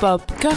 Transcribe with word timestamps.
Popcorn. 0.00 0.54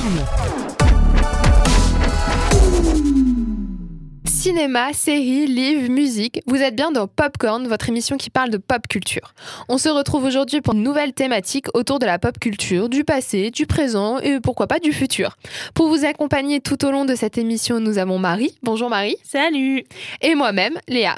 Cinéma, 4.26 4.92
séries, 4.92 5.46
livres, 5.46 5.90
musique, 5.90 6.42
vous 6.48 6.58
êtes 6.58 6.76
bien 6.76 6.92
dans 6.92 7.08
Popcorn, 7.08 7.68
votre 7.68 7.88
émission 7.88 8.18
qui 8.18 8.30
parle 8.30 8.50
de 8.50 8.58
pop 8.58 8.88
culture. 8.90 9.34
On 9.70 9.78
se 9.78 9.88
retrouve 9.88 10.26
aujourd'hui 10.26 10.60
pour 10.60 10.74
une 10.74 10.84
nouvelle 10.84 11.14
thématique 11.14 11.68
autour 11.74 12.00
de 12.00 12.06
la 12.06 12.20
pop 12.20 12.38
culture, 12.40 12.90
du 12.90 13.06
passé, 13.06 13.52
du 13.52 13.66
présent 13.68 14.20
et 14.20 14.42
pourquoi 14.42 14.68
pas 14.68 14.80
du 14.80 14.92
futur. 14.92 15.38
Pour 15.74 15.88
vous 15.88 16.04
accompagner 16.04 16.60
tout 16.60 16.84
au 16.84 16.92
long 16.92 17.06
de 17.06 17.16
cette 17.16 17.38
émission, 17.38 17.80
nous 17.80 18.00
avons 18.00 18.20
Marie. 18.20 18.58
Bonjour 18.64 18.90
Marie. 18.90 19.16
Salut. 19.24 19.84
Et 20.22 20.36
moi-même, 20.36 20.78
Léa. 20.90 21.16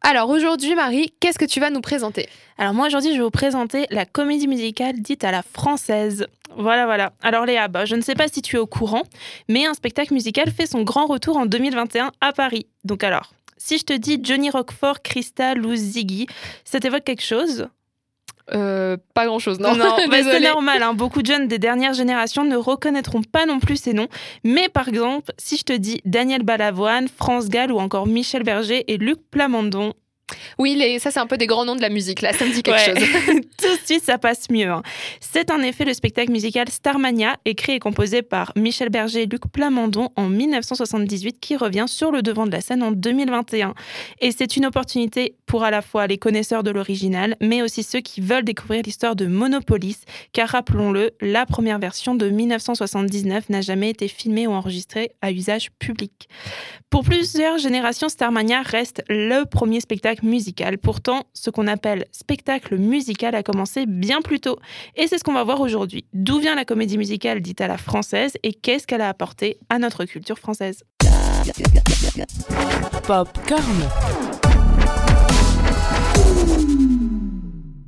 Alors 0.00 0.28
aujourd'hui 0.30 0.74
Marie, 0.74 1.12
qu'est-ce 1.20 1.38
que 1.38 1.44
tu 1.44 1.60
vas 1.60 1.70
nous 1.70 1.80
présenter? 1.80 2.28
Alors 2.58 2.74
moi 2.74 2.86
aujourd'hui 2.86 3.12
je 3.12 3.16
vais 3.16 3.22
vous 3.22 3.30
présenter 3.30 3.86
la 3.90 4.04
comédie 4.04 4.48
musicale 4.48 5.00
dite 5.00 5.24
à 5.24 5.30
la 5.30 5.42
française. 5.42 6.26
Voilà, 6.56 6.84
voilà. 6.84 7.12
Alors 7.22 7.46
Léa, 7.46 7.68
bah, 7.68 7.84
je 7.84 7.96
ne 7.96 8.02
sais 8.02 8.14
pas 8.14 8.28
si 8.28 8.42
tu 8.42 8.56
es 8.56 8.58
au 8.58 8.66
courant, 8.66 9.02
mais 9.48 9.64
un 9.66 9.74
spectacle 9.74 10.12
musical 10.12 10.50
fait 10.50 10.66
son 10.66 10.82
grand 10.82 11.06
retour 11.06 11.36
en 11.36 11.46
2021 11.46 12.12
à 12.20 12.32
Paris. 12.32 12.66
Donc 12.84 13.04
alors, 13.04 13.32
si 13.56 13.78
je 13.78 13.84
te 13.84 13.92
dis 13.92 14.18
Johnny 14.22 14.50
Roquefort, 14.50 15.02
Crystal 15.02 15.64
ou 15.64 15.74
Ziggy, 15.74 16.26
ça 16.64 16.80
t'évoque 16.80 17.04
quelque 17.04 17.22
chose? 17.22 17.68
Euh, 18.54 18.96
pas 19.14 19.26
grand 19.26 19.38
chose, 19.38 19.58
non. 19.60 19.74
Non, 19.74 19.96
bah, 20.10 20.22
c'est 20.22 20.40
normal. 20.40 20.82
Hein. 20.82 20.94
Beaucoup 20.94 21.22
de 21.22 21.26
jeunes 21.26 21.48
des 21.48 21.58
dernières 21.58 21.94
générations 21.94 22.44
ne 22.44 22.56
reconnaîtront 22.56 23.22
pas 23.22 23.46
non 23.46 23.60
plus 23.60 23.76
ces 23.76 23.92
noms. 23.92 24.08
Mais 24.44 24.68
par 24.68 24.88
exemple, 24.88 25.32
si 25.38 25.56
je 25.56 25.64
te 25.64 25.72
dis 25.72 26.00
Daniel 26.04 26.42
Balavoine, 26.42 27.08
France 27.08 27.48
Gall 27.48 27.72
ou 27.72 27.78
encore 27.78 28.06
Michel 28.06 28.42
Berger 28.42 28.84
et 28.92 28.98
Luc 28.98 29.18
Plamondon, 29.30 29.94
oui, 30.58 30.74
les, 30.74 30.98
ça 30.98 31.10
c'est 31.10 31.20
un 31.20 31.26
peu 31.26 31.36
des 31.36 31.46
grands 31.46 31.64
noms 31.64 31.76
de 31.76 31.80
la 31.80 31.88
musique, 31.88 32.22
là, 32.22 32.32
ça 32.32 32.44
me 32.44 32.52
dit 32.52 32.62
quelque 32.62 32.80
chose. 32.80 32.94
Tout 33.58 33.76
de 33.76 33.86
suite, 33.86 34.04
ça 34.04 34.18
passe 34.18 34.50
mieux. 34.50 34.70
Hein. 34.70 34.82
C'est 35.20 35.50
en 35.50 35.60
effet 35.60 35.84
le 35.84 35.94
spectacle 35.94 36.30
musical 36.30 36.68
Starmania, 36.68 37.36
écrit 37.44 37.72
et 37.72 37.78
composé 37.78 38.22
par 38.22 38.52
Michel 38.56 38.88
Berger 38.88 39.22
et 39.22 39.26
Luc 39.26 39.42
Plamondon 39.52 40.10
en 40.16 40.28
1978, 40.28 41.40
qui 41.40 41.56
revient 41.56 41.84
sur 41.86 42.10
le 42.10 42.22
devant 42.22 42.46
de 42.46 42.52
la 42.52 42.60
scène 42.60 42.82
en 42.82 42.92
2021. 42.92 43.74
Et 44.20 44.32
c'est 44.32 44.56
une 44.56 44.66
opportunité 44.66 45.34
pour 45.46 45.64
à 45.64 45.70
la 45.70 45.82
fois 45.82 46.06
les 46.06 46.18
connaisseurs 46.18 46.62
de 46.62 46.70
l'original, 46.70 47.36
mais 47.40 47.62
aussi 47.62 47.82
ceux 47.82 48.00
qui 48.00 48.20
veulent 48.20 48.44
découvrir 48.44 48.82
l'histoire 48.84 49.16
de 49.16 49.26
Monopolis, 49.26 50.04
car 50.32 50.48
rappelons-le, 50.48 51.12
la 51.20 51.46
première 51.46 51.78
version 51.78 52.14
de 52.14 52.28
1979 52.28 53.48
n'a 53.48 53.60
jamais 53.60 53.90
été 53.90 54.08
filmée 54.08 54.46
ou 54.46 54.52
enregistrée 54.52 55.12
à 55.20 55.30
usage 55.30 55.70
public. 55.78 56.28
Pour 56.90 57.04
plusieurs 57.04 57.58
générations, 57.58 58.08
Starmania 58.08 58.62
reste 58.62 59.02
le 59.08 59.44
premier 59.44 59.80
spectacle 59.80 60.21
musical. 60.22 60.78
Pourtant, 60.78 61.24
ce 61.32 61.50
qu'on 61.50 61.66
appelle 61.66 62.06
spectacle 62.12 62.76
musical 62.76 63.34
a 63.34 63.42
commencé 63.42 63.86
bien 63.86 64.22
plus 64.22 64.40
tôt. 64.40 64.58
Et 64.96 65.06
c'est 65.06 65.18
ce 65.18 65.24
qu'on 65.24 65.32
va 65.32 65.44
voir 65.44 65.60
aujourd'hui. 65.60 66.04
D'où 66.12 66.38
vient 66.38 66.54
la 66.54 66.64
comédie 66.64 66.98
musicale 66.98 67.40
dite 67.40 67.60
à 67.60 67.68
la 67.68 67.76
française 67.76 68.32
et 68.42 68.52
qu'est-ce 68.52 68.86
qu'elle 68.86 69.00
a 69.00 69.08
apporté 69.08 69.58
à 69.68 69.78
notre 69.78 70.04
culture 70.04 70.38
française? 70.38 70.84
Popcorn. 73.06 73.62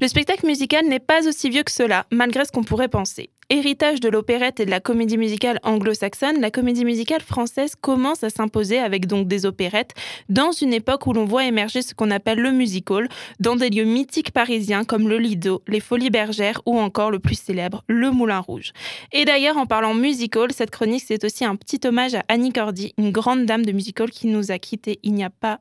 Le 0.00 0.08
spectacle 0.08 0.44
musical 0.44 0.86
n'est 0.86 1.00
pas 1.00 1.26
aussi 1.26 1.48
vieux 1.48 1.62
que 1.62 1.70
cela, 1.70 2.04
malgré 2.10 2.44
ce 2.44 2.52
qu'on 2.52 2.62
pourrait 2.62 2.88
penser. 2.88 3.30
Héritage 3.50 4.00
de 4.00 4.08
l'opérette 4.08 4.58
et 4.60 4.64
de 4.64 4.70
la 4.70 4.80
comédie 4.80 5.18
musicale 5.18 5.60
anglo-saxonne, 5.64 6.40
la 6.40 6.50
comédie 6.50 6.84
musicale 6.84 7.20
française 7.20 7.74
commence 7.78 8.24
à 8.24 8.30
s'imposer 8.30 8.78
avec 8.78 9.06
donc 9.06 9.28
des 9.28 9.44
opérettes 9.44 9.92
dans 10.30 10.50
une 10.50 10.72
époque 10.72 11.06
où 11.06 11.12
l'on 11.12 11.26
voit 11.26 11.44
émerger 11.44 11.82
ce 11.82 11.92
qu'on 11.92 12.10
appelle 12.10 12.38
le 12.38 12.52
musical 12.52 13.06
dans 13.40 13.54
des 13.54 13.68
lieux 13.68 13.84
mythiques 13.84 14.30
parisiens 14.30 14.84
comme 14.84 15.10
le 15.10 15.18
Lido, 15.18 15.62
les 15.68 15.80
Folies 15.80 16.08
Bergères 16.08 16.62
ou 16.64 16.78
encore 16.78 17.10
le 17.10 17.18
plus 17.18 17.38
célèbre, 17.38 17.84
le 17.86 18.10
Moulin 18.10 18.40
Rouge. 18.40 18.72
Et 19.12 19.26
d'ailleurs, 19.26 19.58
en 19.58 19.66
parlant 19.66 19.94
musical, 19.94 20.50
cette 20.50 20.70
chronique 20.70 21.04
c'est 21.06 21.22
aussi 21.24 21.44
un 21.44 21.56
petit 21.56 21.86
hommage 21.86 22.14
à 22.14 22.24
Annie 22.28 22.52
Cordy, 22.52 22.94
une 22.96 23.10
grande 23.10 23.44
dame 23.44 23.66
de 23.66 23.72
musical 23.72 24.10
qui 24.10 24.26
nous 24.26 24.52
a 24.52 24.58
quittés 24.58 25.00
il 25.02 25.12
n'y 25.12 25.24
a 25.24 25.30
pas 25.30 25.60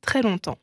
très 0.00 0.22
longtemps. 0.22 0.58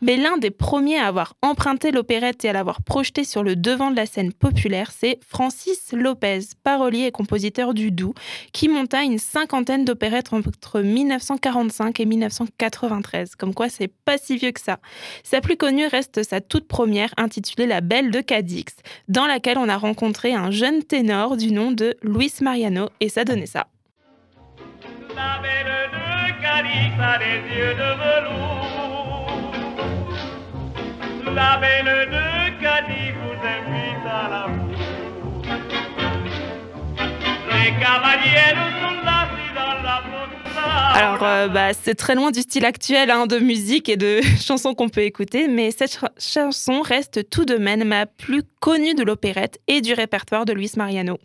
Mais 0.00 0.16
l'un 0.16 0.36
des 0.38 0.50
premiers 0.50 0.98
à 0.98 1.06
avoir 1.06 1.34
emprunté 1.42 1.90
l'opérette 1.90 2.44
et 2.44 2.48
à 2.48 2.52
l'avoir 2.52 2.82
projeté 2.82 3.24
sur 3.24 3.42
le 3.42 3.56
devant 3.56 3.90
de 3.90 3.96
la 3.96 4.06
scène 4.06 4.32
populaire, 4.32 4.90
c'est 4.90 5.18
Francis 5.26 5.92
Lopez, 5.92 6.40
parolier 6.62 7.06
et 7.06 7.12
compositeur 7.12 7.74
du 7.74 7.90
Doubs, 7.90 8.14
qui 8.52 8.68
monta 8.68 9.02
une 9.02 9.18
cinquantaine 9.18 9.84
d'opérettes 9.84 10.32
entre 10.32 10.80
1945 10.80 12.00
et 12.00 12.04
1993. 12.04 13.36
Comme 13.36 13.54
quoi, 13.54 13.68
c'est 13.68 13.92
pas 14.04 14.18
si 14.18 14.36
vieux 14.36 14.52
que 14.52 14.60
ça. 14.60 14.78
Sa 15.22 15.40
plus 15.40 15.56
connue 15.56 15.86
reste 15.86 16.22
sa 16.22 16.40
toute 16.40 16.66
première, 16.66 17.12
intitulée 17.16 17.66
La 17.66 17.80
Belle 17.80 18.10
de 18.10 18.20
Cadix, 18.20 18.76
dans 19.08 19.26
laquelle 19.26 19.58
on 19.58 19.68
a 19.68 19.76
rencontré 19.76 20.34
un 20.34 20.50
jeune 20.50 20.82
ténor 20.82 21.36
du 21.36 21.52
nom 21.52 21.70
de 21.72 21.96
Luis 22.02 22.32
Mariano, 22.40 22.88
et 23.00 23.08
ça 23.08 23.24
donnait 23.24 23.46
ça. 23.46 23.66
La 25.14 25.40
belle 25.40 25.92
de 25.92 26.01
Cadix 26.42 26.92
a 27.00 27.18
les 27.18 27.40
yeux 27.56 27.74
de 27.82 27.90
velours. 28.02 29.52
La 31.36 31.56
belle 31.58 32.08
de 32.16 32.26
Cadix 32.60 33.12
vous 33.22 33.38
invite 33.46 34.06
à 34.06 34.28
la 34.28 34.42
Alors, 41.02 41.24
euh, 41.24 41.48
bah, 41.48 41.72
c'est 41.74 41.96
très 41.96 42.14
loin 42.14 42.30
du 42.30 42.42
style 42.42 42.64
actuel 42.64 43.10
hein, 43.10 43.26
de 43.26 43.40
musique 43.40 43.88
et 43.88 43.96
de 43.96 44.20
chansons 44.40 44.72
qu'on 44.72 44.88
peut 44.88 45.02
écouter, 45.02 45.48
mais 45.48 45.72
cette 45.72 45.98
chanson 46.16 46.80
reste 46.80 47.28
tout 47.28 47.44
de 47.44 47.56
même 47.56 47.82
ma 47.82 48.06
plus 48.06 48.44
connue 48.60 48.94
de 48.94 49.02
l'opérette 49.02 49.58
et 49.66 49.80
du 49.80 49.94
répertoire 49.94 50.44
de 50.44 50.52
Luis 50.52 50.70
Mariano. 50.76 51.18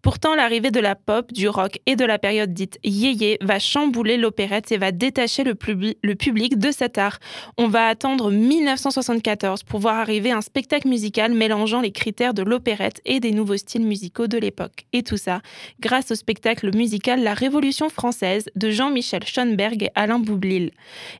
Pourtant, 0.00 0.36
l'arrivée 0.36 0.70
de 0.70 0.78
la 0.78 0.94
pop, 0.94 1.32
du 1.32 1.48
rock 1.48 1.80
et 1.86 1.96
de 1.96 2.04
la 2.04 2.20
période 2.20 2.54
dite 2.54 2.78
yéyé 2.84 3.38
va 3.40 3.58
chambouler 3.58 4.16
l'opérette 4.16 4.70
et 4.70 4.78
va 4.78 4.92
détacher 4.92 5.42
le, 5.42 5.56
le 6.00 6.14
public 6.14 6.56
de 6.56 6.70
cet 6.70 6.96
art. 6.96 7.18
On 7.58 7.66
va 7.66 7.88
attendre 7.88 8.30
1974 8.30 9.64
pour 9.64 9.80
voir 9.80 9.96
arriver 9.96 10.30
un 10.30 10.40
spectacle 10.40 10.86
musical 10.86 11.34
mélangeant 11.34 11.80
les 11.80 11.90
critères 11.90 12.32
de 12.34 12.42
l'opérette 12.42 13.00
et 13.04 13.18
des 13.18 13.32
nouveaux 13.32 13.56
styles 13.56 13.84
musicaux 13.84 14.28
de 14.28 14.38
l'époque. 14.38 14.86
Et 14.92 15.02
tout 15.02 15.16
ça 15.16 15.40
grâce 15.80 16.12
au 16.12 16.14
spectacle 16.14 16.72
musical 16.76 17.24
La 17.24 17.34
Révolution 17.34 17.88
française 17.88 18.44
de 18.54 18.70
Jean-Michel 18.70 19.15
Schoenberg 19.24 19.82
et 19.82 19.90
Alain 19.94 20.18
Boublil. 20.18 20.72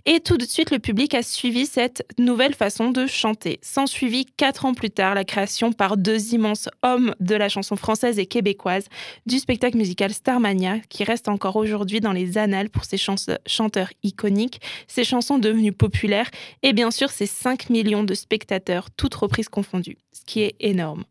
Et 0.05 0.21
tout 0.21 0.37
de 0.37 0.45
suite, 0.45 0.71
le 0.71 0.79
public 0.79 1.15
a 1.15 1.23
suivi 1.23 1.67
cette 1.67 2.05
nouvelle 2.19 2.55
façon 2.55 2.91
de 2.91 3.07
chanter. 3.07 3.59
S'en 3.62 3.87
suivit 3.87 4.27
quatre 4.27 4.65
ans 4.65 4.75
plus 4.75 4.91
tard 4.91 5.15
la 5.15 5.25
création 5.25 5.73
par 5.73 5.97
deux 5.97 6.34
immenses 6.34 6.69
hommes 6.83 7.15
de 7.21 7.34
la 7.34 7.49
chanson 7.49 7.77
française 7.77 8.19
et 8.19 8.27
québécoise 8.27 8.89
du 9.27 9.39
spectacle 9.39 9.77
musical 9.77 10.12
Starmania, 10.12 10.79
qui 10.89 11.05
reste 11.05 11.29
encore 11.29 11.57
aujourd'hui 11.57 12.01
dans 12.01 12.12
les 12.12 12.39
annales 12.39 12.71
pour 12.71 12.84
ses 12.84 12.99
chanteurs 12.99 13.91
iconiques, 14.03 14.61
ses 14.87 15.05
chansons 15.05 15.39
devenues 15.39 15.73
populaires 15.73 16.31
et 16.63 16.73
bien 16.73 16.91
sûr 16.91 17.11
ses 17.11 17.27
5 17.27 17.71
millions 17.71 18.05
de 18.05 18.15
spectateurs, 18.15 18.91
toutes 18.97 19.15
reprises 19.15 19.49
confondues, 19.49 19.99
ce 20.13 20.25
qui 20.25 20.43
est 20.43 20.57
énorme. 20.61 21.05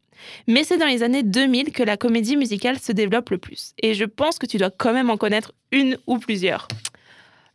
Mais 0.47 0.63
c'est 0.63 0.77
dans 0.77 0.85
les 0.85 1.03
années 1.03 1.23
2000 1.23 1.71
que 1.71 1.83
la 1.83 1.97
comédie 1.97 2.37
musicale 2.37 2.79
se 2.79 2.91
développe 2.91 3.29
le 3.29 3.37
plus. 3.37 3.73
Et 3.81 3.93
je 3.93 4.05
pense 4.05 4.39
que 4.39 4.45
tu 4.45 4.57
dois 4.57 4.71
quand 4.71 4.93
même 4.93 5.09
en 5.09 5.17
connaître 5.17 5.53
une 5.71 5.97
ou 6.07 6.17
plusieurs. 6.17 6.67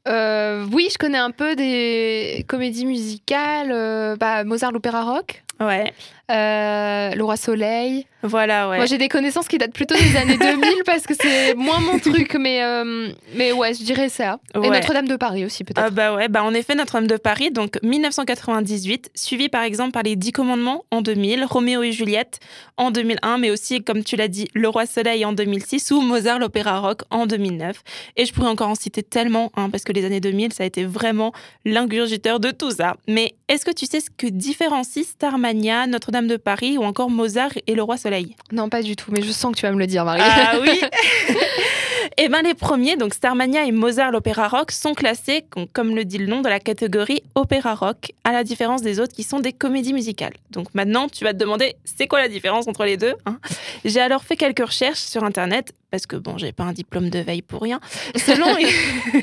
Euh, 0.08 0.66
oui, 0.72 0.88
je 0.90 0.98
connais 0.98 1.18
un 1.18 1.30
peu 1.30 1.56
des 1.56 2.44
comédies 2.48 2.86
musicales. 2.86 3.70
Euh, 3.70 4.16
bah, 4.16 4.44
Mozart, 4.44 4.72
l'opéra 4.72 5.02
rock. 5.02 5.42
Ouais. 5.60 5.92
Euh, 6.30 7.10
le 7.14 7.24
roi 7.24 7.36
soleil. 7.36 8.06
Voilà, 8.22 8.68
ouais. 8.68 8.76
Moi, 8.76 8.86
j'ai 8.86 8.98
des 8.98 9.08
connaissances 9.08 9.48
qui 9.48 9.58
datent 9.58 9.72
plutôt 9.72 9.96
des 9.96 10.16
années 10.16 10.36
2000 10.40 10.82
parce 10.86 11.04
que 11.04 11.14
c'est 11.20 11.54
moins 11.54 11.80
mon 11.80 11.98
truc, 11.98 12.36
mais, 12.38 12.62
euh, 12.62 13.08
mais 13.34 13.52
ouais, 13.52 13.74
je 13.74 13.82
dirais 13.82 14.08
ça. 14.08 14.38
Et 14.54 14.70
Notre-Dame 14.70 15.08
de 15.08 15.16
Paris 15.16 15.44
aussi, 15.44 15.64
peut-être. 15.64 15.82
Ah 15.84 15.90
bah 15.90 16.14
ouais, 16.14 16.28
bah 16.28 16.44
en 16.44 16.54
effet, 16.54 16.74
Notre-Dame 16.74 17.08
de 17.08 17.16
Paris, 17.16 17.50
donc 17.50 17.78
1998, 17.82 19.10
suivi 19.14 19.48
par 19.48 19.62
exemple 19.62 19.92
par 19.92 20.02
les 20.02 20.14
Dix 20.14 20.32
Commandements 20.32 20.84
en 20.90 21.00
2000, 21.00 21.44
Roméo 21.44 21.82
et 21.82 21.92
Juliette 21.92 22.38
en 22.76 22.90
2001, 22.90 23.38
mais 23.38 23.50
aussi, 23.50 23.82
comme 23.82 24.04
tu 24.04 24.16
l'as 24.16 24.28
dit, 24.28 24.48
Le 24.54 24.68
Roi 24.68 24.86
Soleil 24.86 25.24
en 25.24 25.32
2006 25.32 25.90
ou 25.90 26.00
Mozart, 26.00 26.38
l'opéra 26.38 26.78
rock 26.78 27.02
en 27.10 27.26
2009. 27.26 27.82
Et 28.16 28.24
je 28.24 28.32
pourrais 28.32 28.48
encore 28.50 28.68
en 28.68 28.74
citer 28.76 29.02
tellement, 29.02 29.50
hein, 29.56 29.68
parce 29.70 29.82
que 29.82 29.92
les 29.92 30.04
années 30.04 30.20
2000, 30.20 30.52
ça 30.52 30.62
a 30.62 30.66
été 30.66 30.84
vraiment 30.84 31.32
l'ingurgiteur 31.64 32.38
de 32.38 32.50
tout 32.50 32.70
ça. 32.70 32.94
Mais 33.08 33.34
est-ce 33.48 33.64
que 33.64 33.72
tu 33.72 33.86
sais 33.86 34.00
ce 34.00 34.10
que 34.10 34.26
différencie 34.28 35.06
Notre-Dame 35.52 36.26
de 36.26 36.36
Paris 36.36 36.78
ou 36.78 36.84
encore 36.84 37.10
Mozart 37.10 37.52
et 37.66 37.74
Le 37.74 37.82
Roi 37.82 37.96
Soleil 37.96 38.36
non, 38.52 38.68
pas 38.68 38.82
du 38.82 38.96
tout, 38.96 39.12
mais 39.12 39.22
je 39.22 39.30
sens 39.30 39.52
que 39.52 39.60
tu 39.60 39.66
vas 39.66 39.72
me 39.72 39.78
le 39.78 39.86
dire, 39.86 40.04
Marie. 40.04 40.22
Ah 40.24 40.56
oui 40.60 40.80
Et 42.16 42.24
eh 42.24 42.28
bien 42.28 42.42
les 42.42 42.54
premiers, 42.54 42.96
donc 42.96 43.14
Starmania 43.14 43.64
et 43.64 43.72
Mozart 43.72 44.10
l'opéra 44.10 44.48
rock, 44.48 44.72
sont 44.72 44.94
classés, 44.94 45.44
comme 45.72 45.94
le 45.94 46.04
dit 46.04 46.18
le 46.18 46.26
nom, 46.26 46.40
dans 46.40 46.50
la 46.50 46.60
catégorie 46.60 47.22
opéra 47.34 47.74
rock, 47.74 48.12
à 48.24 48.32
la 48.32 48.44
différence 48.44 48.82
des 48.82 49.00
autres 49.00 49.14
qui 49.14 49.22
sont 49.22 49.40
des 49.40 49.52
comédies 49.52 49.92
musicales. 49.92 50.34
Donc 50.50 50.74
maintenant, 50.74 51.08
tu 51.08 51.24
vas 51.24 51.32
te 51.32 51.38
demander, 51.38 51.76
c'est 51.84 52.08
quoi 52.08 52.20
la 52.20 52.28
différence 52.28 52.68
entre 52.68 52.84
les 52.84 52.96
deux 52.96 53.14
hein? 53.26 53.38
J'ai 53.84 54.00
alors 54.00 54.22
fait 54.22 54.36
quelques 54.36 54.66
recherches 54.66 54.98
sur 54.98 55.24
Internet, 55.24 55.72
parce 55.90 56.06
que 56.06 56.16
bon, 56.16 56.36
j'ai 56.36 56.52
pas 56.52 56.64
un 56.64 56.72
diplôme 56.72 57.10
de 57.10 57.20
veille 57.20 57.42
pour 57.42 57.62
rien. 57.62 57.80
Selon 58.16 58.56
une... 58.58 59.22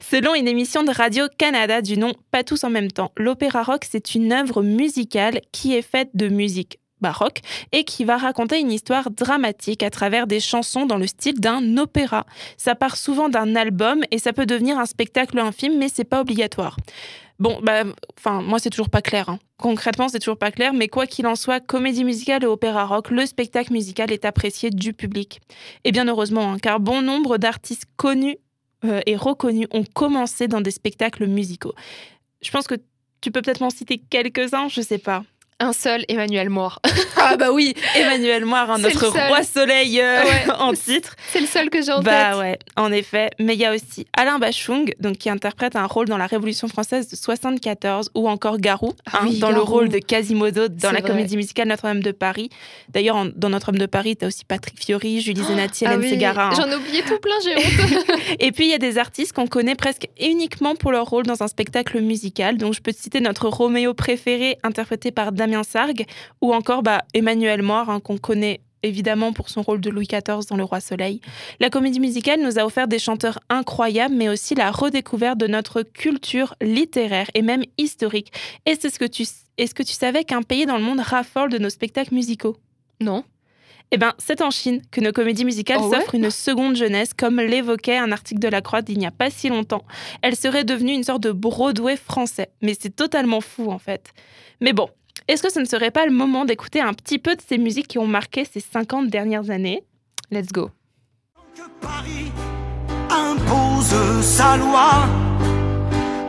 Selon 0.00 0.34
une 0.34 0.48
émission 0.48 0.84
de 0.84 0.90
Radio-Canada 0.90 1.82
du 1.82 1.98
nom 1.98 2.12
Pas 2.30 2.44
tous 2.44 2.62
en 2.64 2.70
même 2.70 2.90
temps, 2.90 3.10
l'opéra 3.16 3.62
rock, 3.62 3.84
c'est 3.88 4.14
une 4.14 4.32
œuvre 4.32 4.62
musicale 4.62 5.40
qui 5.52 5.74
est 5.74 5.82
faite 5.82 6.10
de 6.14 6.28
musique 6.28 6.78
baroque 7.00 7.40
et 7.72 7.84
qui 7.84 8.04
va 8.04 8.16
raconter 8.16 8.58
une 8.58 8.72
histoire 8.72 9.10
dramatique 9.10 9.82
à 9.82 9.90
travers 9.90 10.26
des 10.26 10.40
chansons 10.40 10.86
dans 10.86 10.96
le 10.96 11.06
style 11.06 11.40
d'un 11.40 11.76
opéra. 11.76 12.26
Ça 12.56 12.74
part 12.74 12.96
souvent 12.96 13.28
d'un 13.28 13.56
album 13.56 14.02
et 14.10 14.18
ça 14.18 14.32
peut 14.32 14.46
devenir 14.46 14.78
un 14.78 14.86
spectacle 14.86 15.36
ou 15.36 15.40
un 15.40 15.52
film, 15.52 15.78
mais 15.78 15.88
c'est 15.88 16.04
pas 16.04 16.20
obligatoire. 16.20 16.76
Bon, 17.38 17.60
bah, 17.62 17.84
enfin, 18.18 18.42
moi, 18.42 18.58
c'est 18.58 18.70
toujours 18.70 18.90
pas 18.90 19.02
clair. 19.02 19.28
Hein. 19.28 19.38
Concrètement, 19.58 20.08
c'est 20.08 20.18
toujours 20.18 20.38
pas 20.38 20.50
clair, 20.50 20.72
mais 20.72 20.88
quoi 20.88 21.06
qu'il 21.06 21.26
en 21.26 21.36
soit, 21.36 21.60
comédie 21.60 22.04
musicale 22.04 22.42
et 22.42 22.46
opéra 22.46 22.84
rock, 22.84 23.10
le 23.10 23.26
spectacle 23.26 23.72
musical 23.72 24.12
est 24.12 24.24
apprécié 24.24 24.70
du 24.70 24.92
public. 24.92 25.40
Et 25.84 25.92
bien 25.92 26.08
heureusement, 26.08 26.52
hein, 26.52 26.58
car 26.58 26.80
bon 26.80 27.00
nombre 27.00 27.38
d'artistes 27.38 27.84
connus 27.96 28.38
euh, 28.84 29.00
et 29.06 29.16
reconnus 29.16 29.68
ont 29.70 29.84
commencé 29.84 30.48
dans 30.48 30.60
des 30.60 30.72
spectacles 30.72 31.26
musicaux. 31.26 31.74
Je 32.40 32.50
pense 32.50 32.66
que 32.66 32.74
tu 33.20 33.30
peux 33.30 33.42
peut-être 33.42 33.60
m'en 33.60 33.70
citer 33.70 33.98
quelques-uns, 33.98 34.68
je 34.68 34.80
sais 34.80 34.98
pas. 34.98 35.24
Un 35.60 35.72
seul, 35.72 36.04
Emmanuel 36.06 36.50
Moir. 36.50 36.80
ah 37.16 37.36
bah 37.36 37.50
oui, 37.50 37.74
Emmanuel 37.96 38.44
Moir, 38.44 38.70
hein, 38.70 38.78
notre 38.78 39.08
roi 39.08 39.42
soleil 39.42 40.00
euh, 40.00 40.22
en 40.60 40.72
titre. 40.72 41.16
C'est 41.32 41.40
le 41.40 41.48
seul 41.48 41.68
que 41.68 41.82
j'ai 41.82 41.90
en 41.90 42.00
bah, 42.00 42.30
Bah 42.30 42.38
ouais, 42.38 42.60
en 42.76 42.92
effet. 42.92 43.30
Mais 43.40 43.54
il 43.54 43.60
y 43.60 43.64
a 43.64 43.74
aussi 43.74 44.06
Alain 44.16 44.38
Bachung, 44.38 44.92
donc 45.00 45.16
qui 45.18 45.28
interprète 45.28 45.74
un 45.74 45.86
rôle 45.86 46.06
dans 46.06 46.16
la 46.16 46.28
Révolution 46.28 46.68
française 46.68 47.08
de 47.08 47.16
74, 47.16 48.10
ou 48.14 48.28
encore 48.28 48.58
Garou, 48.58 48.94
ah 49.06 49.22
hein, 49.22 49.30
dans 49.40 49.50
le 49.50 49.60
rôle 49.60 49.88
de 49.88 49.98
Quasimodo 49.98 50.68
dans 50.68 50.92
la 50.92 51.00
comédie 51.00 51.36
musicale 51.36 51.66
Notre-Dame 51.66 52.04
de 52.04 52.12
Paris. 52.12 52.50
D'ailleurs, 52.90 53.26
dans 53.34 53.48
Notre-Dame 53.48 53.80
de 53.80 53.86
Paris, 53.86 54.16
tu 54.16 54.26
as 54.26 54.28
aussi 54.28 54.44
Patrick 54.44 54.78
Fiori, 54.78 55.20
Julie 55.20 55.42
ah, 55.44 55.48
Zenati, 55.48 55.84
Hélène 55.86 56.02
ah 56.04 56.08
Ségara. 56.08 56.48
Hein. 56.50 56.54
J'en 56.56 56.70
ai 56.70 56.76
oublié 56.76 57.02
tout 57.02 57.18
plein, 57.18 57.34
j'ai 57.42 57.56
honte. 57.56 58.06
Et 58.38 58.52
puis 58.52 58.66
il 58.66 58.70
y 58.70 58.74
a 58.74 58.78
des 58.78 58.96
artistes 58.96 59.32
qu'on 59.32 59.48
connaît 59.48 59.74
presque 59.74 60.06
uniquement 60.20 60.76
pour 60.76 60.92
leur 60.92 61.06
rôle 61.06 61.26
dans 61.26 61.42
un 61.42 61.48
spectacle 61.48 62.00
musical. 62.00 62.58
Donc 62.58 62.74
je 62.74 62.80
peux 62.80 62.92
te 62.92 63.00
citer 63.00 63.20
notre 63.20 63.48
Roméo 63.48 63.92
préféré, 63.92 64.56
interprété 64.62 65.10
par 65.10 65.32
Damien 65.32 65.47
Sargue 65.62 66.04
ou 66.40 66.54
encore 66.54 66.82
bah, 66.82 67.02
Emmanuel 67.14 67.62
Moir, 67.62 67.90
hein, 67.90 68.00
qu'on 68.00 68.18
connaît 68.18 68.60
évidemment 68.82 69.32
pour 69.32 69.48
son 69.48 69.62
rôle 69.62 69.80
de 69.80 69.90
Louis 69.90 70.06
XIV 70.06 70.46
dans 70.48 70.56
Le 70.56 70.64
Roi 70.64 70.80
Soleil. 70.80 71.20
La 71.60 71.70
comédie 71.70 72.00
musicale 72.00 72.40
nous 72.40 72.58
a 72.58 72.64
offert 72.64 72.88
des 72.88 72.98
chanteurs 72.98 73.40
incroyables, 73.48 74.14
mais 74.14 74.28
aussi 74.28 74.54
la 74.54 74.70
redécouverte 74.70 75.38
de 75.38 75.46
notre 75.46 75.82
culture 75.82 76.54
littéraire 76.60 77.28
et 77.34 77.42
même 77.42 77.64
historique. 77.76 78.32
Et 78.66 78.74
c'est 78.78 78.90
ce 78.90 78.98
que 78.98 79.04
tu, 79.04 79.24
est-ce 79.56 79.74
que 79.74 79.82
tu 79.82 79.94
savais 79.94 80.24
qu'un 80.24 80.42
pays 80.42 80.66
dans 80.66 80.78
le 80.78 80.84
monde 80.84 81.00
raffole 81.00 81.50
de 81.50 81.58
nos 81.58 81.70
spectacles 81.70 82.14
musicaux? 82.14 82.56
Non. 83.00 83.24
Eh 83.90 83.96
bien, 83.96 84.12
c'est 84.18 84.42
en 84.42 84.50
Chine 84.50 84.82
que 84.90 85.00
nos 85.00 85.12
comédies 85.12 85.46
musicales 85.46 85.80
oh 85.80 85.90
s'offrent 85.90 86.14
une 86.14 86.30
seconde 86.30 86.76
jeunesse, 86.76 87.14
comme 87.14 87.40
l'évoquait 87.40 87.96
un 87.96 88.12
article 88.12 88.40
de 88.40 88.48
La 88.48 88.60
Croix 88.60 88.82
d'il 88.82 88.98
n'y 88.98 89.06
a 89.06 89.10
pas 89.10 89.30
si 89.30 89.48
longtemps. 89.48 89.82
Elle 90.20 90.36
serait 90.36 90.64
devenue 90.64 90.92
une 90.92 91.04
sorte 91.04 91.22
de 91.22 91.32
Broadway 91.32 91.96
français. 91.96 92.50
Mais 92.60 92.76
c'est 92.78 92.94
totalement 92.94 93.40
fou, 93.40 93.70
en 93.70 93.78
fait. 93.78 94.12
Mais 94.60 94.74
bon, 94.74 94.90
est-ce 95.28 95.42
que 95.42 95.52
ce 95.52 95.60
ne 95.60 95.66
serait 95.66 95.90
pas 95.90 96.06
le 96.06 96.12
moment 96.12 96.46
d'écouter 96.46 96.80
un 96.80 96.94
petit 96.94 97.18
peu 97.18 97.36
de 97.36 97.42
ces 97.46 97.58
musiques 97.58 97.88
qui 97.88 97.98
ont 97.98 98.06
marqué 98.06 98.46
ces 98.46 98.60
50 98.60 99.08
dernières 99.08 99.50
années? 99.50 99.84
Let's 100.30 100.52
go. 100.52 100.70
Que 101.54 101.62
Paris 101.82 102.32
impose 103.10 104.22
sa 104.22 104.56
loi 104.56 105.06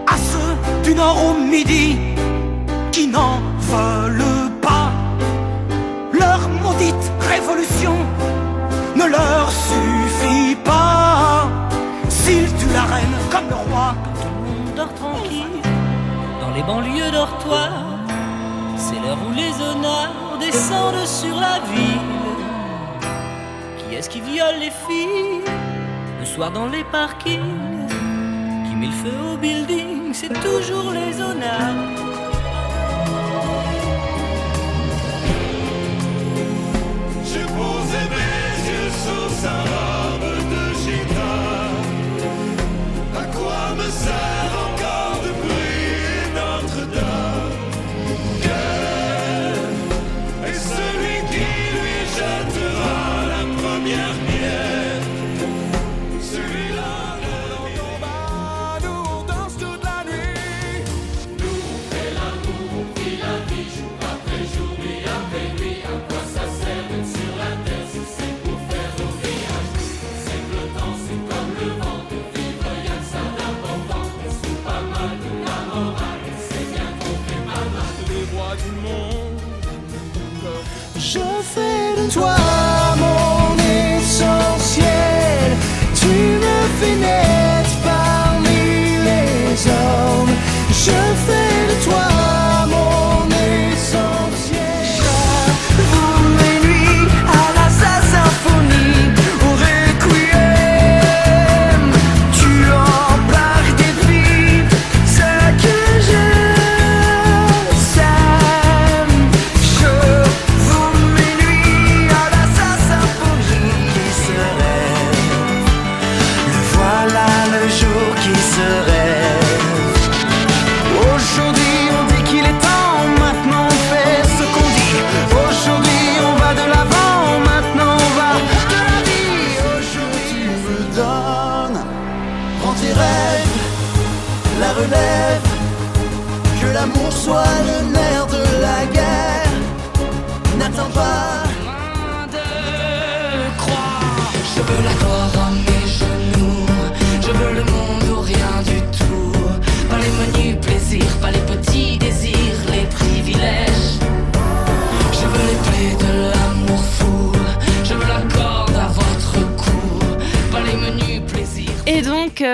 à 0.05 0.17
ceux 0.17 0.83
du 0.83 0.95
nord 0.95 1.17
au 1.29 1.33
midi 1.39 1.97
qui 2.91 3.07
n'en 3.07 3.39
veulent 3.59 4.51
pas. 4.61 4.91
Leur 6.11 6.49
maudite 6.49 7.11
révolution 7.21 7.95
ne 8.97 9.05
leur 9.05 9.49
suffit 9.49 10.57
pas. 10.65 11.47
S'ils 12.09 12.53
tuent 12.57 12.73
la 12.73 12.83
reine 12.83 13.15
comme 13.31 13.47
le 13.47 13.55
roi, 13.55 13.95
tout 14.21 14.27
le 14.27 14.49
monde 14.49 14.75
dort 14.75 14.93
tranquille 14.95 15.61
dans 16.41 16.51
les 16.53 16.63
banlieues 16.63 17.11
dortoirs 17.11 17.88
où 19.17 19.31
les 19.31 19.53
honneurs 19.61 20.37
descendent 20.39 21.05
sur 21.05 21.35
la 21.35 21.59
ville. 21.71 22.29
Qui 23.77 23.95
est-ce 23.95 24.09
qui 24.09 24.21
viole 24.21 24.59
les 24.59 24.71
filles 24.71 25.43
le 26.19 26.25
soir 26.25 26.51
dans 26.51 26.67
les 26.67 26.83
parkings? 26.85 27.87
Qui 28.65 28.75
met 28.75 28.87
le 28.87 28.91
feu 28.91 29.17
au 29.33 29.37
building 29.37 30.13
C'est 30.13 30.33
toujours 30.41 30.91
les 30.91 31.21
honneurs. 31.21 32.09
Seigneur, 76.49 76.91
trop 76.99 77.19
fait 77.27 77.43
mal 77.45 77.69
à 77.77 77.87
tous 77.97 78.09
les 78.11 78.25
rois 78.37 78.55
du 78.55 78.71
monde. 78.81 79.39
Je 80.97 81.25
fais. 81.43 81.68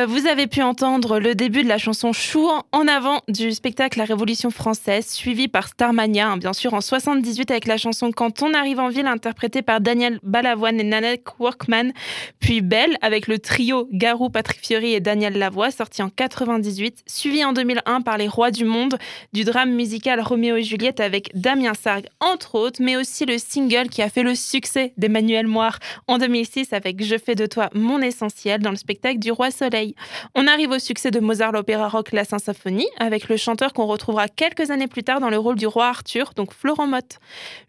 Vous 0.06 0.25
avez 0.28 0.48
pu 0.48 0.62
entendre 0.62 1.20
le 1.20 1.36
début 1.36 1.64
de 1.64 1.68
la 1.68 1.78
chanson 1.78 2.14
Chou 2.14 2.50
en 2.72 2.88
avant 2.88 3.22
du 3.28 3.52
spectacle 3.52 4.00
La 4.00 4.06
Révolution 4.06 4.50
française, 4.50 5.08
suivi 5.08 5.48
par 5.48 5.68
Starmania, 5.68 6.30
hein, 6.30 6.38
bien 6.38 6.54
sûr, 6.54 6.74
en 6.74 6.82
78 6.82 7.52
avec 7.52 7.66
la 7.68 7.78
chanson 7.78 8.12
Quand 8.12 8.42
on 8.42 8.54
arrive 8.54 8.80
en 8.80 8.90
ville, 8.90 9.08
interprétée 9.08 9.62
par 9.62 9.82
Daniel 9.82 10.20
Balavoine 10.24 10.80
et 10.80 10.84
Nanette 10.84 11.24
Workman, 11.40 11.92
puis 12.40 12.62
Belle 12.62 12.98
avec 13.02 13.28
le 13.28 13.40
trio 13.40 13.88
Garou, 13.92 14.30
Patrick 14.30 14.66
Fiori 14.66 14.94
et 14.94 15.00
Daniel 15.00 15.38
Lavoie, 15.38 15.72
sorti 15.72 16.02
en 16.02 16.10
98, 16.10 17.04
suivi 17.08 17.44
en 17.44 17.54
2001 17.54 18.02
par 18.02 18.18
Les 18.18 18.28
Rois 18.28 18.52
du 18.52 18.66
Monde, 18.66 18.98
du 19.34 19.44
drame 19.44 19.72
musical 19.72 20.22
Roméo 20.22 20.56
et 20.56 20.64
Juliette 20.64 21.00
avec 21.00 21.30
Damien 21.36 21.74
Sargue, 21.74 22.08
entre 22.20 22.56
autres, 22.56 22.82
mais 22.82 22.96
aussi 22.96 23.26
le 23.26 23.38
single 23.38 23.90
qui 23.90 24.02
a 24.02 24.10
fait 24.10 24.24
le 24.24 24.36
succès 24.36 24.94
d'Emmanuel 24.98 25.48
Moire 25.48 25.80
en 26.08 26.18
2006 26.18 26.74
avec 26.74 27.04
Je 27.04 27.18
fais 27.18 27.36
de 27.36 27.46
toi 27.46 27.70
mon 27.74 28.02
essentiel 28.02 28.62
dans 28.62 28.72
le 28.72 28.78
spectacle 28.78 29.20
du 29.20 29.32
Roi 29.32 29.52
soleil. 29.52 29.96
On 30.34 30.48
arrive 30.48 30.72
au 30.72 30.80
succès 30.80 31.12
de 31.12 31.20
Mozart 31.20 31.52
l'opéra 31.52 31.90
rock 31.90 32.12
La 32.12 32.26
Saint-Symphonie, 32.26 32.88
avec 32.98 33.30
le 33.30 33.38
chanteur 33.38 33.74
qu'on 33.74 33.86
retrouvera 33.86 34.28
quelques 34.28 34.72
années 34.72 34.88
plus 34.88 35.04
tard 35.04 35.20
dans 35.20 35.30
le 35.30 35.38
rôle 35.38 35.56
du 35.56 35.68
roi 35.68 35.88
Arthur, 35.88 36.32
donc 36.36 36.54
Florent 36.54 36.88
Motte. 36.88 37.20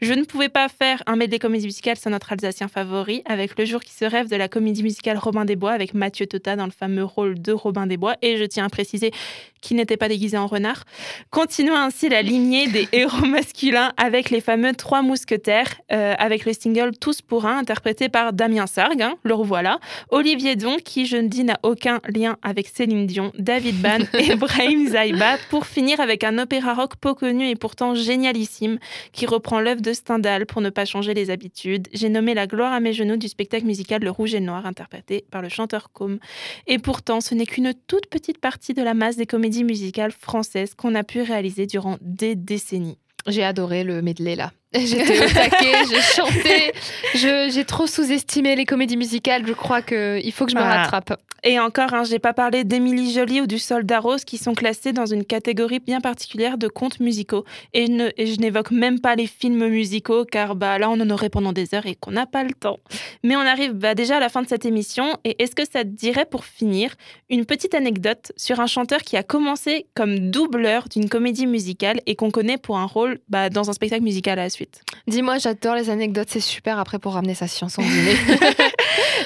Je 0.01 0.13
ne 0.13 0.25
pouvais 0.25 0.49
pas 0.49 0.69
faire 0.69 1.03
un 1.07 1.17
medley 1.17 1.39
comédie 1.39 1.67
musicale 1.67 1.97
sans 1.97 2.11
notre 2.11 2.33
Alsacien 2.33 2.69
favori, 2.69 3.23
avec 3.27 3.59
Le 3.59 3.65
jour 3.65 3.81
qui 3.81 3.93
se 3.93 4.05
rêve 4.05 4.29
de 4.29 4.37
la 4.37 4.49
comédie 4.49 4.83
musicale 4.83 5.19
Robin 5.19 5.45
des 5.45 5.57
Bois, 5.57 5.73
avec 5.73 5.95
Mathieu 5.95 6.27
Tota 6.27 6.57
dans 6.57 6.67
le 6.67 6.71
fameux 6.71 7.05
rôle 7.05 7.41
de 7.41 7.53
Robin 7.53 7.87
des 7.87 7.97
Bois, 7.97 8.17
et 8.23 8.37
je 8.37 8.45
tiens 8.45 8.67
à 8.67 8.69
préciser 8.69 9.13
qu'il 9.61 9.77
n'était 9.77 9.97
pas 9.97 10.09
déguisé 10.09 10.37
en 10.37 10.47
renard. 10.47 10.85
Continuons 11.31 11.77
ainsi 11.77 12.09
la 12.09 12.23
lignée 12.23 12.69
des 12.69 12.89
héros 12.93 13.27
masculins 13.27 13.93
avec 13.97 14.31
les 14.31 14.41
fameux 14.41 14.75
Trois 14.75 15.03
Mousquetaires, 15.03 15.75
euh, 15.93 16.15
avec 16.19 16.45
le 16.45 16.53
single 16.53 16.93
Tous 17.01 17.23
pour 17.23 17.47
un, 17.47 17.59
interprété 17.59 18.09
par 18.09 18.33
Damien 18.33 18.67
Sargue, 18.67 19.03
hein, 19.03 19.17
le 19.23 19.35
revoilà, 19.35 19.79
Olivier 20.11 20.57
Don, 20.57 20.77
qui 20.77 21.07
je 21.07 21.17
ne 21.17 21.29
dis 21.29 21.45
n'a 21.45 21.59
aucun 21.63 22.01
lien 22.09 22.36
avec 22.43 22.69
Céline 22.69 23.07
Dion, 23.07 23.33
David 23.39 23.81
Ban 23.81 23.99
et 24.19 24.35
Brahim 24.37 24.89
Zaiba, 24.89 25.39
pour 25.51 25.67
finir 25.67 26.01
avec 26.01 26.25
un 26.25 26.39
opéra 26.39 26.75
rock 26.75 26.97
peu 27.01 27.15
connu 27.15 27.49
et 27.49 27.57
pourtant 27.57 27.95
génialissime, 27.95 28.79
qui 29.13 29.27
reprend 29.27 29.61
l'œuvre 29.61 29.81
de 29.81 29.93
Stendhal 29.93 30.47
pour 30.47 30.61
ne 30.61 30.71
pas 30.71 30.85
changer 30.85 31.15
les 31.15 31.31
habitudes. 31.31 31.89
J'ai 31.93 32.09
nommé 32.09 32.35
La 32.35 32.47
gloire 32.47 32.73
à 32.73 32.81
mes 32.81 32.93
genoux 32.93 33.17
du 33.17 33.29
spectacle 33.29 33.67
musical 33.67 34.03
Le 34.03 34.11
Rouge 34.11 34.35
et 34.35 34.41
le 34.41 34.47
Noir, 34.47 34.67
interprété 34.67 35.25
par 35.31 35.43
le 35.43 35.49
chanteur 35.49 35.91
Com. 35.93 36.19
Et 36.67 36.79
pourtant, 36.79 37.21
ce 37.21 37.35
n'est 37.35 37.47
qu'une 37.47 37.75
toute 37.87 38.07
petite 38.07 38.39
partie 38.39 38.75
de 38.75 38.83
la 38.83 38.95
masse 38.95 39.17
des 39.17 39.27
comédies 39.27 39.65
musicales 39.65 40.13
françaises 40.13 40.75
qu'on 40.75 40.95
a 40.95 41.05
pu 41.05 41.23
réaliser 41.23 41.67
durant 41.67 41.97
des 42.01 42.35
décennies. 42.35 42.99
J'ai 43.27 43.43
adoré 43.43 43.83
le 43.83 44.03
medley 44.03 44.37
là. 44.37 44.53
J'étais 44.75 45.25
au 45.25 45.29
taquet, 45.29 45.73
j'ai 45.89 46.01
chanté. 46.01 46.73
Je- 47.15 47.51
J'ai 47.51 47.65
trop 47.65 47.87
sous-estimé 47.87 48.57
les 48.57 48.67
comédies 48.67 48.97
musicales. 48.97 49.47
Je 49.47 49.53
crois 49.53 49.81
qu'il 49.81 50.33
faut 50.33 50.45
que 50.45 50.51
je 50.51 50.57
me 50.57 50.61
Ah. 50.63 50.83
rattrape. 50.83 51.19
Et 51.45 51.61
encore, 51.61 51.95
hein, 51.95 52.03
j'ai 52.03 52.19
pas 52.19 52.33
parlé 52.33 52.65
d'Émilie 52.65 53.13
Joly 53.13 53.41
ou 53.43 53.47
du 53.47 53.59
Soldat 53.61 54.01
Rose 54.01 54.25
qui 54.25 54.37
sont 54.37 54.55
classés 54.55 54.93
dans 54.93 55.07
une 55.07 55.25
catégorie 55.25 55.79
bien 55.79 56.01
particulière 56.01 56.59
de 56.59 56.67
contes 56.67 56.99
musicaux. 56.99 57.45
Et 57.73 57.87
je, 57.87 57.93
ne- 57.93 58.11
et 58.17 58.27
je 58.27 58.41
n'évoque 58.41 58.73
même 58.73 59.01
pas 59.01 59.15
les 59.15 59.27
films 59.29 59.69
musicaux 59.69 60.25
car 60.25 60.57
bah, 60.57 60.77
là 60.79 60.91
on 60.91 61.01
en 61.01 61.09
aurait 61.11 61.29
pendant 61.29 61.53
des 61.53 61.73
heures 61.75 61.87
et 61.87 61.95
qu'on 61.95 62.11
n'a 62.11 62.27
pas 62.27 62.43
le 62.43 62.53
temps. 62.53 62.79
Mais 63.23 63.37
on 63.37 63.41
arrive 63.41 63.73
bah, 63.75 63.95
déjà 63.95 64.17
à 64.17 64.21
la 64.21 64.29
fin 64.29 64.43
de 64.43 64.49
cette 64.49 64.65
émission 64.65 65.17
et 65.25 65.41
est-ce 65.41 65.55
que 65.55 65.63
ça 65.71 65.85
te 65.85 65.89
dirait 65.89 66.27
pour 66.27 66.45
finir 66.45 66.95
une 67.31 67.45
petite 67.47 67.75
anecdote 67.75 68.33
sur 68.37 68.59
un 68.59 68.67
chanteur 68.67 69.03
qui 69.03 69.17
a 69.17 69.23
commencé 69.23 69.87
comme 69.95 70.31
doubleur 70.31 70.89
d'une 70.89 71.09
comédie 71.09 71.47
musicale 71.47 72.01
et 72.07 72.17
qu'on 72.17 72.31
connaît 72.33 72.59
pour 72.59 72.79
un 72.79 72.87
rôle 72.87 73.21
bah, 73.29 73.51
dans 73.51 73.71
un 73.71 73.73
spectacle 73.73 74.03
musical 74.03 74.39
à 74.41 74.45
la 74.45 74.51
suite 74.57 74.83
Dis-moi, 75.07 75.39
j'adore 75.39 75.75
les 75.75 75.91
anecdotes, 75.91 76.29
c'est 76.31 76.41
super 76.41 76.79
après 76.79 76.99
pour 76.99 77.13
ramener 77.15 77.35
sa 77.35 77.47
science 77.47 77.79
en 77.79 77.83
dîner. 77.95 78.15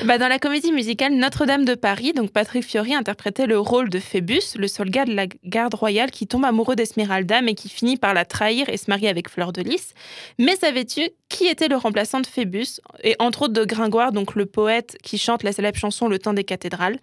Bah, 0.05 0.19
dans 0.19 0.29
la 0.29 0.39
comédie 0.39 0.73
musicale 0.73 1.13
Notre-Dame 1.15 1.65
de 1.65 1.75
Paris, 1.75 2.13
donc 2.13 2.31
Patrick 2.31 2.65
Fiori 2.65 2.95
interprétait 2.95 3.47
le 3.47 3.59
rôle 3.59 3.91
de 3.91 3.99
Phébus, 3.99 4.57
le 4.57 4.67
soldat 4.67 5.05
de 5.05 5.13
la 5.13 5.27
garde 5.45 5.75
royale 5.75 6.11
qui 6.11 6.27
tombe 6.27 6.45
amoureux 6.45 6.75
d'Esmeralda 6.75 7.43
mais 7.43 7.55
qui 7.55 7.69
finit 7.69 7.97
par 7.97 8.15
la 8.15 8.25
trahir 8.25 8.69
et 8.69 8.77
se 8.77 8.87
marier 8.89 9.09
avec 9.09 9.29
Fleur 9.29 9.53
de 9.53 9.63
Lys. 9.63 9.93
Mais 10.39 10.57
savais-tu 10.57 11.11
qui 11.29 11.47
était 11.47 11.69
le 11.69 11.77
remplaçant 11.77 12.21
de 12.21 12.27
Phébus 12.27 12.81
Et 13.05 13.15
entre 13.19 13.43
autres 13.43 13.53
de 13.53 13.65
Gringoire, 13.65 14.13
donc 14.13 14.35
le 14.35 14.47
poète 14.47 14.97
qui 15.03 15.19
chante 15.19 15.43
la 15.43 15.53
célèbre 15.53 15.79
chanson 15.79 16.09
Le 16.09 16.19
temps 16.19 16.35
des 16.35 16.45
cathédrales? 16.45 16.99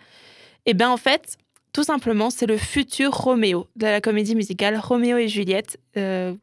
Eh 0.65 0.73
bien 0.73 0.89
en 0.89 0.97
fait, 0.97 1.37
tout 1.73 1.83
simplement, 1.83 2.29
c'est 2.29 2.47
le 2.47 2.57
futur 2.57 3.11
Roméo 3.11 3.67
de 3.75 3.85
la 3.85 4.01
comédie 4.01 4.35
musicale 4.35 4.79
Roméo 4.81 5.17
et 5.17 5.27
Juliette. 5.27 5.77
euh, 5.97 6.33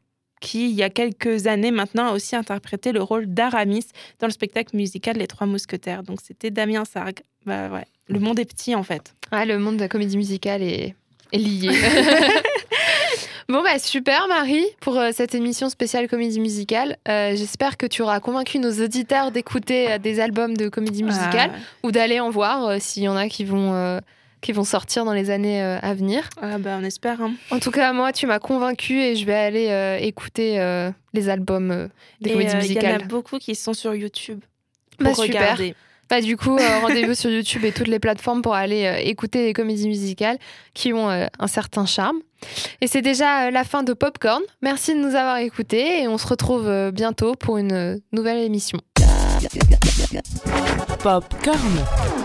qui, 0.41 0.69
il 0.69 0.75
y 0.75 0.83
a 0.83 0.89
quelques 0.89 1.47
années 1.47 1.71
maintenant, 1.71 2.07
a 2.07 2.11
aussi 2.13 2.35
interprété 2.35 2.91
le 2.91 3.01
rôle 3.01 3.27
d'Aramis 3.27 3.87
dans 4.19 4.27
le 4.27 4.33
spectacle 4.33 4.75
musical 4.75 5.17
Les 5.17 5.27
Trois 5.27 5.47
Mousquetaires. 5.47 6.03
Donc 6.03 6.19
c'était 6.21 6.51
Damien 6.51 6.85
Sargue. 6.85 7.21
Bah 7.45 7.69
ouais, 7.69 7.85
le 8.07 8.19
monde 8.19 8.39
est 8.39 8.45
petit 8.45 8.75
en 8.75 8.83
fait. 8.83 9.13
Ah, 9.31 9.45
le 9.45 9.57
monde 9.57 9.77
de 9.77 9.81
la 9.81 9.87
comédie 9.87 10.17
musicale 10.17 10.61
est, 10.61 10.95
est 11.31 11.37
lié. 11.37 11.69
bon, 13.49 13.63
bah 13.63 13.79
super, 13.79 14.27
Marie, 14.27 14.65
pour 14.81 14.97
euh, 14.97 15.11
cette 15.13 15.35
émission 15.35 15.69
spéciale 15.69 16.07
comédie 16.07 16.39
musicale. 16.39 16.97
Euh, 17.07 17.35
J'espère 17.35 17.77
que 17.77 17.85
tu 17.85 18.01
auras 18.01 18.19
convaincu 18.19 18.59
nos 18.59 18.83
auditeurs 18.83 19.31
d'écouter 19.31 19.93
euh, 19.93 19.97
des 19.97 20.19
albums 20.19 20.55
de 20.55 20.69
comédie 20.69 21.03
musicale 21.03 21.51
ou 21.83 21.91
d'aller 21.91 22.19
en 22.19 22.29
voir 22.29 22.81
s'il 22.81 23.03
y 23.03 23.07
en 23.07 23.15
a 23.15 23.27
qui 23.27 23.45
vont, 23.45 23.99
qui 24.45 24.51
vont 24.51 24.63
sortir 24.63 25.05
dans 25.05 25.13
les 25.13 25.31
années 25.31 25.63
euh, 25.63 25.79
à 25.81 25.95
venir. 25.95 26.29
Ah, 26.39 26.51
ah 26.53 26.57
bah 26.59 26.77
on 26.79 26.83
espère. 26.83 27.19
hein. 27.19 27.33
En 27.49 27.57
tout 27.57 27.71
cas, 27.71 27.91
moi, 27.93 28.13
tu 28.13 28.27
m'as 28.27 28.37
convaincue 28.37 28.99
et 29.01 29.15
je 29.15 29.25
vais 29.25 29.33
aller 29.33 29.69
euh, 29.69 29.97
écouter 29.97 30.59
euh, 30.59 30.91
les 31.13 31.29
albums 31.29 31.71
euh, 31.71 31.87
des 32.21 32.29
Et, 32.29 32.33
comédies 32.33 32.53
euh, 32.55 32.59
Il 32.61 32.73
y 32.73 32.77
en 32.77 32.81
a 32.81 32.83
musicales. 32.89 33.07
beaucoup 33.07 33.39
qui 33.39 33.55
sont 33.55 33.73
sur 33.73 33.95
YouTube. 33.95 34.41
Pour 34.99 35.07
Bah, 35.07 35.13
super. 35.15 35.41
regarder. 35.41 35.75
Bah, 36.11 36.21
du 36.21 36.37
coup, 36.37 36.55
euh, 36.55 36.79
rendez-vous 36.83 37.15
sur 37.15 37.31
YouTube 37.31 37.65
et 37.65 37.71
toutes 37.71 37.87
les 37.87 37.97
plateformes 37.97 38.43
pour 38.43 38.53
aller 38.53 38.85
euh, 38.85 38.97
écouter 39.03 39.45
les 39.45 39.53
comédies 39.53 39.87
musicales 39.87 40.37
qui 40.75 40.93
ont 40.93 41.09
euh, 41.09 41.25
un 41.39 41.47
certain 41.47 41.87
charme. 41.87 42.19
Et 42.81 42.85
c'est 42.85 43.01
déjà 43.01 43.47
euh, 43.47 43.51
la 43.51 43.63
fin 43.63 43.81
de 43.81 43.93
Popcorn. 43.93 44.43
Merci 44.61 44.93
de 44.93 44.99
nous 44.99 45.15
avoir 45.15 45.37
écoutés 45.37 46.03
et 46.03 46.07
on 46.07 46.19
se 46.19 46.27
retrouve 46.27 46.67
euh, 46.67 46.91
bientôt 46.91 47.33
pour 47.33 47.57
une 47.57 47.73
euh, 47.73 47.97
nouvelle 48.11 48.37
émission. 48.43 48.77
Popcorn. 51.01 52.24